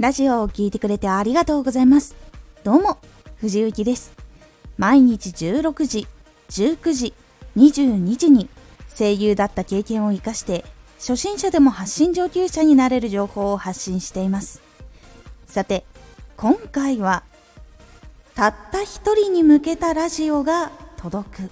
[0.00, 2.16] ラジオを聴いてくれてありがとうございます。
[2.64, 2.96] どうも、
[3.36, 4.14] 藤幸です。
[4.78, 6.06] 毎日16時、
[6.48, 7.14] 19時、
[7.58, 8.48] 22時に
[8.98, 10.64] 声優だった経験を活かして
[10.98, 14.62] 初心者でも発信上級者になれる情報を発信しています。
[15.44, 15.84] さて、
[16.38, 17.22] 今回は
[18.34, 21.50] たった一人に向けたラジオが届く。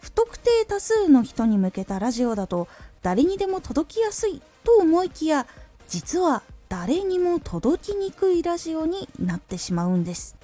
[0.00, 2.68] 不特定多数の人に向けたラジオだと
[3.02, 5.46] 誰にでも届きやすいと思いきや
[5.90, 10.36] 実は誰にも届きにくいラジオになってしまうんです。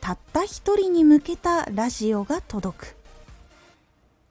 [0.00, 2.96] たった一人に向けたラジオが届く。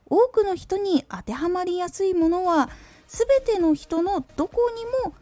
[0.09, 2.71] 多くの人に当てはまりやすいものは
[3.07, 5.13] 全ての人のどこにも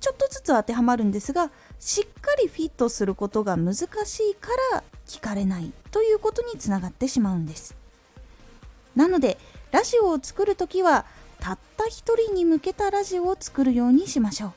[0.00, 1.50] ちょっとずつ当てはまるんですが
[1.80, 7.74] しっかりフィットすることが難しいから聞かれないということにつながってしまうんです。
[8.94, 9.38] なので
[9.72, 11.06] ラジオを作るときは
[11.46, 14.52] たった一人に向けたラジオを作るようにしましょう。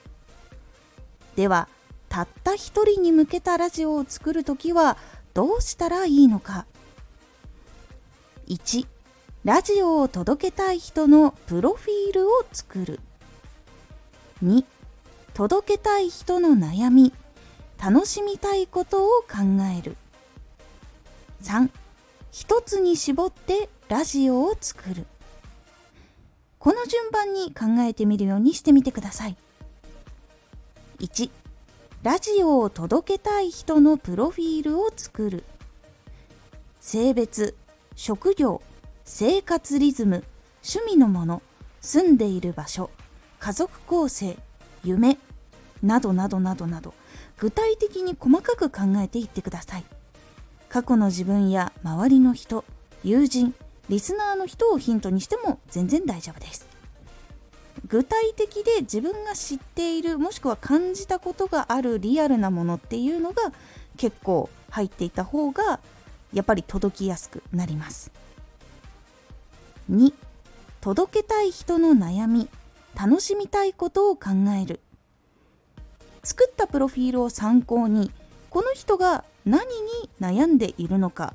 [1.36, 1.68] では
[2.10, 4.98] たった一人に向けたラジオを作るときは
[5.36, 6.66] どうしたらいいのか。
[8.48, 8.88] 1
[9.44, 13.00] ラジオを届けたい人のプロフィールを作る。
[14.44, 14.66] 2
[15.36, 17.14] 届けたい人の悩み
[17.80, 19.38] 楽しみたいことを考
[19.78, 19.96] える。
[21.44, 21.70] 3
[22.32, 25.06] 一つに絞ってラジオを作る。
[26.60, 29.38] この順番に考えてみるようにしてみてください。
[31.00, 31.32] 1
[32.04, 35.44] ラジオを届けたい人のプロフィールを作る
[36.82, 37.56] 性別
[37.96, 38.62] 職業
[39.06, 40.24] 生活リズム
[40.62, 41.42] 趣味のもの
[41.82, 42.90] 住んでいる場所
[43.40, 44.38] 家族構成
[44.84, 45.18] 夢
[45.82, 46.94] などなどなどなど
[47.38, 49.86] 具体的に細かく考えていってください
[50.68, 52.66] 過去の自分や周りの人
[53.04, 53.54] 友人
[53.90, 56.68] リスナーの人をヒントにしても全然大丈夫です。
[57.88, 63.52] 具体的で自分が知っているもしくは感じたことがあるリアルなものっていうのが
[63.98, 65.80] 結構入っていた方が
[66.34, 68.12] やっぱり届きやすくなります。
[69.92, 70.14] 2
[70.82, 72.48] 届けたい人の悩み
[72.96, 74.30] 楽しみたいことを考
[74.62, 74.82] える。
[76.24, 78.12] 作ったプロフィールを参考に
[78.50, 81.34] この人が何に悩んでいるのか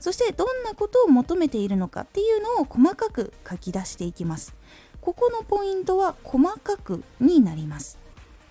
[0.00, 4.54] そしてどんなことを求めているのかっていうのを細かく書き出していきます。
[5.00, 7.98] ここのポイントは細かくになります。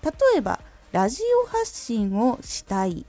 [0.02, 0.60] 例えば
[0.92, 3.04] ラジオ発信をしたい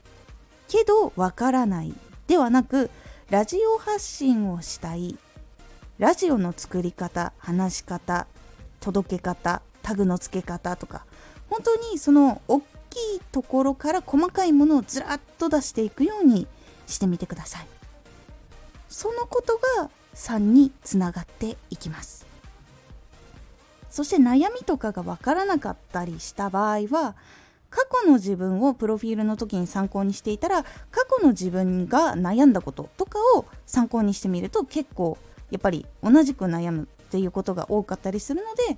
[0.68, 1.94] けどわからない
[2.26, 2.90] ではなく
[3.30, 5.16] ラジオ発信をしたい
[5.98, 8.26] ラジオの作り方話し方
[8.80, 11.06] 届け方タグの付け方とか
[11.48, 16.46] 本当にその大きいところから細かいものをずらっと出していくように
[16.86, 17.79] してみてください。
[18.90, 22.26] そのことが3につながっていきます。
[23.88, 27.16] そして悩みとかがわからなかったりした場合は
[27.70, 30.70] 過去の自分をプロフィールの時に参考にしていたら過
[31.08, 35.18] 去の自分が悩んだこととかを参考にしてみると結構
[35.50, 38.76] やっぱり同じく悩むっていうことが多かったりするので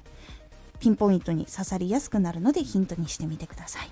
[0.81, 3.91] ピンポイントに刺さりやすくなるのでヒントにしてみてください。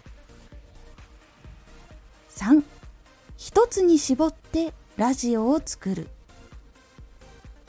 [2.31, 2.63] 3
[3.37, 6.09] 一つに絞ってラジオを作る。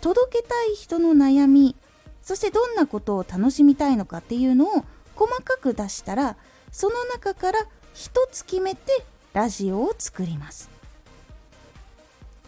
[0.02, 1.78] 届けたい人の悩み
[2.22, 4.84] そしてどんなことを楽しみたいのかっていうのを
[5.16, 6.36] 細かく出したら
[6.74, 7.59] その中から
[7.94, 8.81] 一つ決めて
[9.31, 10.70] ラジオを作ります。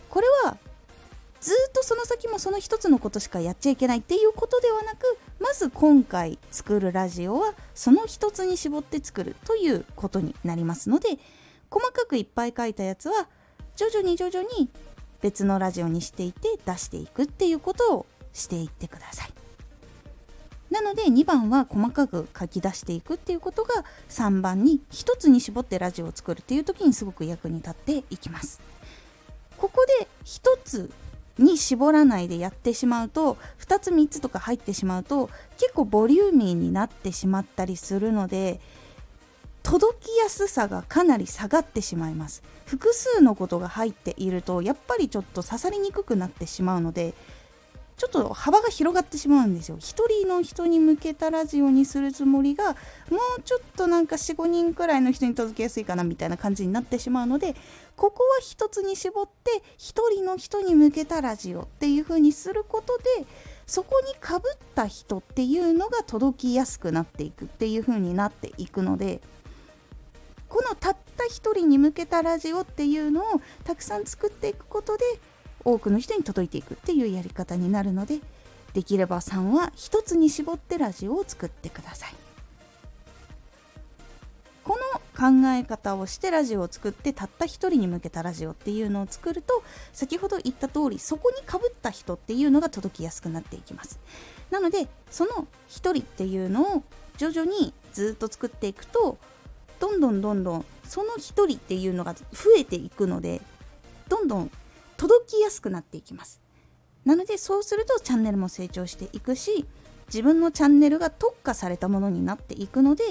[0.09, 0.57] これは
[1.39, 11.07] ずっとその先もその一つのことしかやっちゃいけないっていうことではなくまず今回作るラジオはその一つに絞って作るということになりますので
[11.69, 13.29] 細かくいっぱい書いたやつは
[13.75, 14.69] 徐々に徐々に
[15.22, 19.34] 別のラジオにしていて出していくっていうことをしていってください。
[20.69, 28.59] なので2番は細かく書き出していくっていうことが3番に1つに絞ってラジオを作るっていう時にすごく役に立っていきます。
[29.57, 30.91] ここで1つ
[31.38, 38.59] に絞らないでやってしまうと2つ3つとか入ってしまうと結構ボリューミーになってしまったりするので
[39.63, 42.43] 届きやすさがかなり下がってしまいます。
[42.65, 47.13] 複数のことが入っているとやっぱりちょっと刺さりにくくなってしまうので
[47.97, 49.77] ちょっと幅が広がってしまうんですよ。
[49.79, 52.71] 一人の人に向けたラジオにするつもりが
[53.09, 57.55] もうちょっとなんか45人くらいの人に届けやすいかなみたいな感じになってしまうので
[57.95, 63.03] ここは一つに絞って一人の人に向けたラジオっていう風にすることで
[63.67, 69.21] そこにかぶった人っていうのが届きやすくなっていくっていう風になっていくので
[70.53, 75.03] このたった一人に向けたラジオっていうのをたくさん作っていくことで
[75.66, 78.20] 多くの人に届いていくっていうやり方になるので
[78.73, 82.14] できれば3は1つに絞ってラジオを作ってください。
[84.64, 93.99] この考え方をしてラジオを作ってたった一人に向けたラジオっていうのを作ると先ほど言った通りそこにかぶった人っていうのが届きやすくなっていきます。
[94.52, 96.84] なのでその一人っていうのを
[97.17, 99.17] 徐々にずっと作っていくと
[99.84, 102.22] どんどんどんどんその一人っていうのが増
[102.58, 103.41] えていくので
[104.08, 104.50] どんどん
[104.96, 106.40] 届きやすくなっていきます。
[107.03, 109.66] なのでそうするとチャンネルも成長していくし
[110.08, 113.03] 自分のチャンネルが特化されたものになっていくので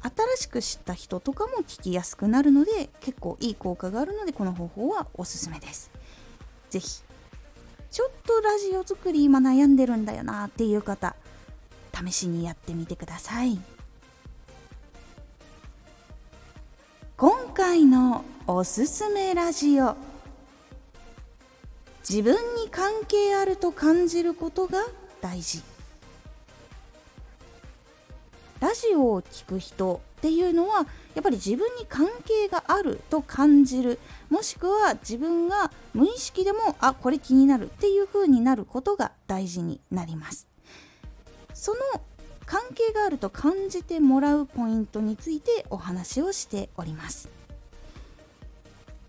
[0.00, 5.90] 新しく知った人とかも聞きやすくなるので結構いい効果があるのでこの方法はおすすめです。
[6.70, 7.02] 是非
[7.90, 11.14] ちょっとラジオ作り今悩んでるんだよなっていう方
[12.06, 13.60] 試しにやってみてください。
[17.20, 19.94] 今回のおすすめラジオ。
[22.08, 24.78] 自分に関係あると感じることが
[25.20, 25.62] 大事。
[28.60, 33.98] ラジオを聴く人っていうのはやっぱり自分に関係があると感じる。
[34.30, 40.48] もしくは自分が無意識でもあこれ気になるっていう風になることが大事になります。
[41.52, 41.78] その
[42.50, 47.28] 関係があると感じてもらうポイントについてお話をしております。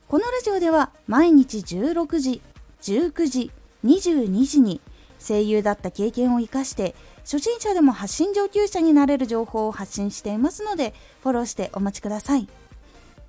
[0.08, 2.40] このラジオでは毎日16時
[2.84, 3.52] 19時
[3.84, 4.80] 22時に
[5.18, 10.94] 声優だった経験を生かして初心者でも発信上級者になれる情報を発信していますので
[11.24, 12.48] フォローしてお待ちください。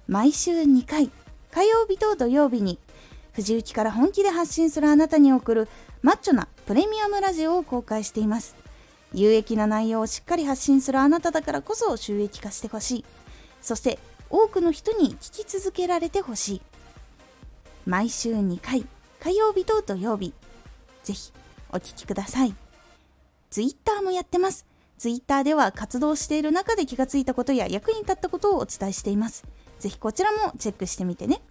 [0.09, 1.11] 毎週2回
[1.51, 2.79] 火曜日と土曜日に
[3.33, 5.69] 藤雪から本気で発信するあなたに送る
[6.03, 8.62] マッチョなプレミアムラジオを公開しています。
[9.15, 13.05] 有益な内容をしっかり発信するあなただからこそ収益化してほしい
[13.61, 13.99] そして
[14.31, 16.63] 多くの人に聞き続けられてほしい
[17.87, 18.87] 毎週2回
[19.21, 20.33] 火曜日と土曜日
[21.05, 21.33] ぜひ
[21.71, 22.55] お聴きください
[23.53, 24.65] ツイッターもやってます。
[24.97, 29.45] ツイッターでは活動している中で気がついたことや役に立ったことをお伝えしています。
[29.79, 31.43] ぜひこちらもチェックしてみてね。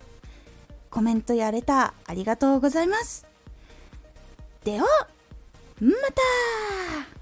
[0.90, 3.28] コメントやレターありがとうございます。
[4.64, 4.88] では、
[5.80, 7.21] また